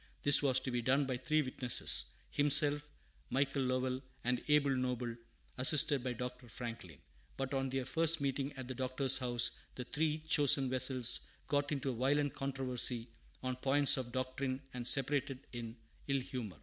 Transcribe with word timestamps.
This 0.23 0.41
was 0.41 0.59
to 0.61 0.71
be 0.71 0.81
done 0.81 1.05
by 1.05 1.15
three 1.17 1.43
witnesses, 1.43 2.05
himself, 2.31 2.89
Michael 3.29 3.61
Lovell, 3.61 4.01
and 4.23 4.41
Abel 4.47 4.75
Noble, 4.75 5.15
assisted 5.59 6.03
by 6.03 6.13
Dr. 6.13 6.49
Franklin. 6.49 6.97
But 7.37 7.53
on 7.53 7.69
their 7.69 7.85
first 7.85 8.19
meeting 8.19 8.51
at 8.57 8.67
the 8.67 8.73
Doctor's 8.73 9.19
house, 9.19 9.51
the 9.75 9.83
three 9.83 10.17
"chosen 10.27 10.71
vessels" 10.71 11.27
got 11.47 11.71
into 11.71 11.91
a 11.91 11.95
violent 11.95 12.33
controversy 12.33 13.09
on 13.43 13.55
points 13.57 13.95
of 13.95 14.11
doctrine, 14.11 14.59
and 14.73 14.87
separated 14.87 15.45
in 15.53 15.77
ill 16.07 16.19
humor. 16.19 16.57